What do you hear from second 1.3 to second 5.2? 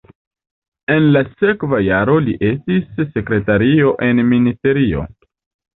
sekva jaro li estis sekretario en ministerio.